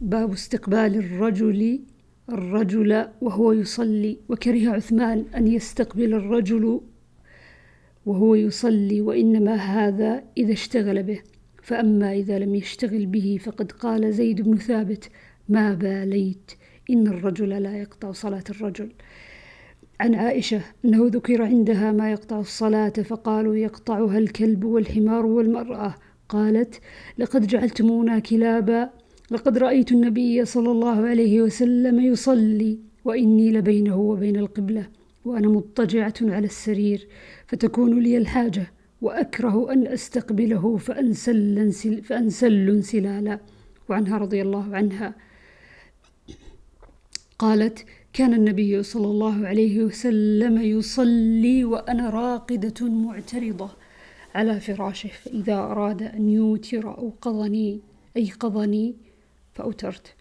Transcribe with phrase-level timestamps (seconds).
[0.00, 1.80] باب استقبال الرجل
[2.28, 6.80] الرجل وهو يصلي وكره عثمان أن يستقبل الرجل
[8.06, 11.20] وهو يصلي وإنما هذا إذا اشتغل به.
[11.62, 15.08] فأما إذا لم يشتغل به فقد قال زيد بن ثابت
[15.48, 16.52] ما باليت
[16.90, 18.92] إن الرجل لا يقطع صلاة الرجل.
[20.00, 25.94] عن عائشة أنه ذكر عندها ما يقطع الصلاة فقالوا يقطعها الكلب والحمار والمرأة.
[26.28, 26.80] قالت
[27.18, 29.03] لقد جعلتمونا كلابا
[29.34, 34.88] لقد رأيت النبي صلى الله عليه وسلم يصلي وإني لبينه وبين القبلة
[35.24, 37.08] وأنا مضطجعة على السرير
[37.46, 43.38] فتكون لي الحاجة وأكره أن أستقبله فأنسل, فأنسل انسلالا.
[43.88, 45.14] وعنها رضي الله عنها.
[47.38, 53.70] قالت كان النبي صلى الله عليه وسلم يصلي وأنا راقدة معترضة
[54.34, 57.80] على فراشه فإذا أراد أن يوتر أوقظني
[58.16, 58.94] أيقظني
[59.54, 60.14] فأوترت.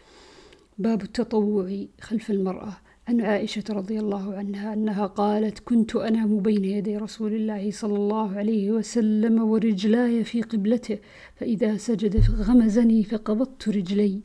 [0.78, 2.78] باب التطوع خلف المرأة.
[3.08, 8.38] عن عائشة رضي الله عنها أنها قالت كنت أنام بين يدي رسول الله صلى الله
[8.38, 10.98] عليه وسلم ورجلاي في قبلته
[11.36, 14.22] فإذا سجد غمزني فقبضت رجلي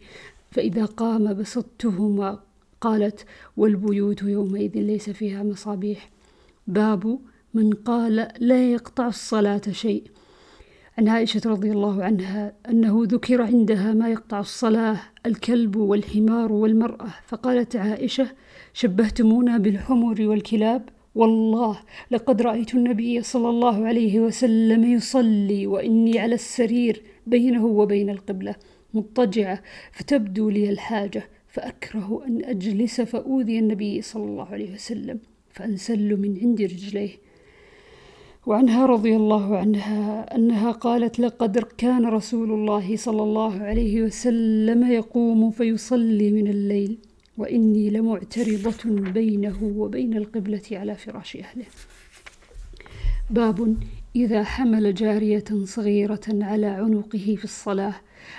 [0.51, 2.41] فإذا قام بسطتهما
[2.81, 3.25] قالت
[3.57, 6.11] والبيوت يومئذ ليس فيها مصابيح.
[6.67, 7.19] باب
[7.55, 10.03] من قال لا يقطع الصلاة شيء.
[10.99, 17.07] عن عائشة رضي الله عنها أنه ذكر عندها ما يقطع الصلاة الكلب والحمار والمرأة.
[17.27, 18.29] فقالت عائشة
[18.73, 27.03] شبهتمونا بالحمر والكلاب؟ والله لقد رأيت النبي صلى الله عليه وسلم يصلي وإني على السرير
[27.27, 28.55] بينه وبين القبلة
[28.95, 36.39] مضطجعة فتبدو لي الحاجة فأكره أن أجلس فأوذي النبي صلى الله عليه وسلم فأنسل من
[36.43, 37.28] عند رجليه.
[38.49, 45.51] وعنها رضي الله عنها أنها قالت لقد كان رسول الله صلى الله عليه وسلم يقوم
[45.51, 46.99] فيصلي من الليل
[47.39, 51.65] وإني لمعترضة بينه وبين القبلة على فراش أهله.
[53.31, 53.77] باب
[54.19, 57.95] إذا حمل جارية صغيرة على عنقه في الصلاة.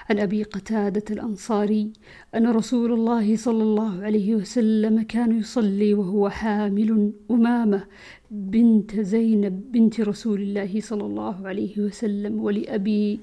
[0.09, 1.91] عن أبي قتادة الأنصاري
[2.35, 7.84] أن رسول الله صلى الله عليه وسلم كان يصلي وهو حامل أمامة
[8.31, 13.19] بنت زينب بنت رسول الله صلى الله عليه وسلم ولأبي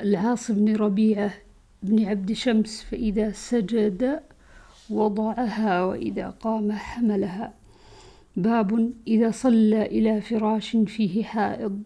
[0.00, 1.34] العاص بن ربيعة
[1.82, 4.20] بن عبد شمس فإذا سجد
[4.90, 7.52] وضعها وإذا قام حملها.
[8.36, 11.82] باب إذا صلى إلى فراش فيه حائض.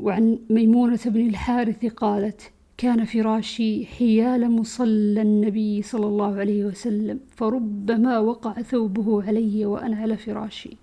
[0.00, 2.40] وعن ميمونة بن الحارث قالت
[2.76, 10.16] كان فراشي حيال مصلى النبي صلى الله عليه وسلم فربما وقع ثوبه علي وأنا على
[10.16, 10.76] فراشي.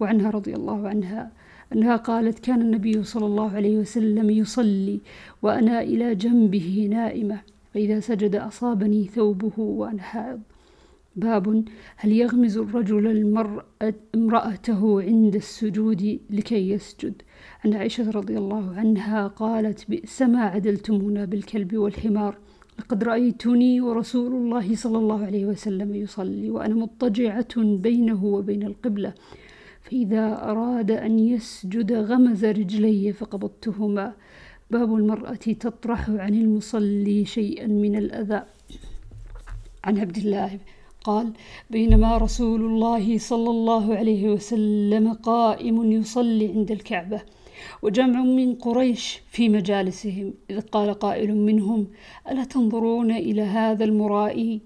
[0.00, 1.30] وعنها رضي الله عنها
[1.72, 5.00] أنها قالت كان النبي صلى الله عليه وسلم يصلي
[5.42, 7.40] وأنا إلى جنبه نائمة
[7.74, 10.40] فإذا سجد أصابني ثوبه وأنا حائض.
[11.16, 11.64] باب
[11.96, 13.34] هل يغمز الرجل
[14.14, 17.22] امرأته عند السجود لكي يسجد؟
[17.64, 22.38] عن عائشة رضي الله عنها قالت بئس ما عدلتمونا بالكلب والحمار.
[22.78, 29.14] لقد رأيتني ورسول الله صلى الله عليه وسلم يصلي وأنا مضطجعة بينه وبين القبلة.
[29.82, 34.12] فإذا أراد أن يسجد غمز رجلي فقبضتهما.
[34.70, 38.42] باب المرأة تطرح عن المصلي شيئا من الأذى.
[39.84, 40.58] عن عبد الله
[41.04, 41.32] قال
[41.70, 47.22] بينما رسول الله صلى الله عليه وسلم قائم يصلي عند الكعبة
[47.82, 51.86] وجمع من قريش في مجالسهم إذ قال قائل منهم
[52.30, 54.60] ألا تنظرون إلى هذا المرائي؟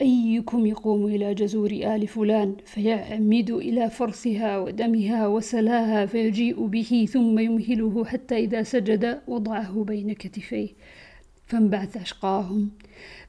[0.00, 8.04] أيكم يقوم إلى جزور آل فلان فيعمد إلى فرسها ودمها وسلاها فيجيء به ثم يمهله
[8.04, 10.68] حتى إذا سجد وضعه بين كتفيه.
[11.46, 12.70] فانبعث أشقاهم.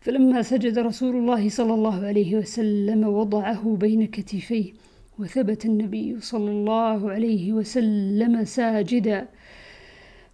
[0.02, 4.74] فلما سجد رسول الله صلى الله عليه وسلم وضعه بين كتفيه
[5.20, 9.28] وثبت النبي صلى الله عليه وسلم ساجدا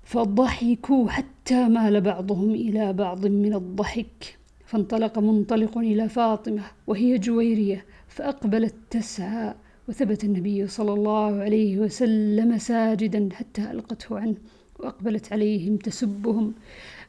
[0.04, 4.38] فضحكوا حتى مال بعضهم إلى بعض من الضحك.
[4.66, 9.54] فانطلق منطلق إلى فاطمة وهي جويرية فأقبلت تسعى
[9.88, 14.36] وثبت النبي صلى الله عليه وسلم ساجدا حتى ألقته عنه.
[14.84, 16.54] وأقبلت عليهم تسبهم.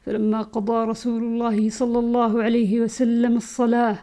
[0.05, 3.97] فلما قضى رسول الله صلى الله عليه وسلم الصلاة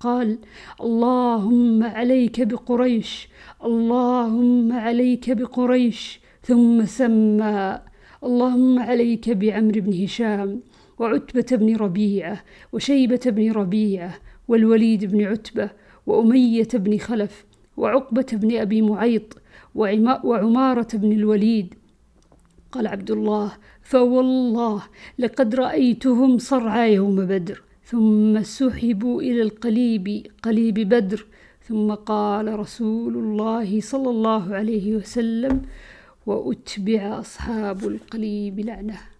[0.00, 0.38] قال
[0.80, 3.28] اللهم عليك بقريش
[3.64, 7.78] اللهم عليك بقريش ثم سمى
[8.24, 10.60] اللهم عليك بعمرو بن هشام
[10.98, 14.14] وعتبة بن ربيعة وشيبة بن ربيعة
[14.48, 15.70] والوليد بن عتبة
[16.06, 17.44] وأمية بن خلف
[17.76, 19.38] وعقبة بن أبي معيط
[19.74, 21.74] وعمارة بن الوليد
[22.74, 24.82] قال عبد الله فوالله
[25.18, 31.26] لقد رأيتهم صرعى يوم بدر ثم سحبوا إلى القليب قليب بدر
[31.68, 35.62] ثم قال رسول الله صلى الله عليه وسلم
[36.26, 39.13] وأتبع أصحاب القليب لعنة.